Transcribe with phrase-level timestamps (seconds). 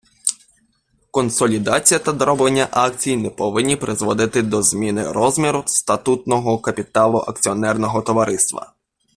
[1.11, 8.73] Консолідація та дроблення акцій не повинні призводити до зміни розміру статутного капіталу акціонерного товариства.